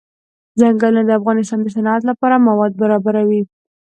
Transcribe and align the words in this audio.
ځنګلونه 0.59 1.01
د 1.05 1.11
افغانستان 1.19 1.59
د 1.63 1.67
صنعت 1.75 2.01
لپاره 2.09 2.43
مواد 2.47 2.71
برابروي. 2.81 3.41